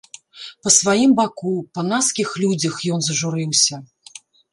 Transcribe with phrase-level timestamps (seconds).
[0.67, 3.75] Па сваім баку, па наскіх людзях ён зажурыўся.